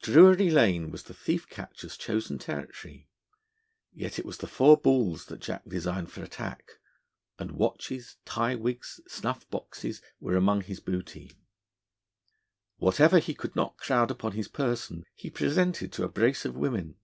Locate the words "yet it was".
3.92-4.38